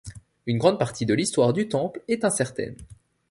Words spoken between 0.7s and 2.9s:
partie de l'histoire du temple est incertaine.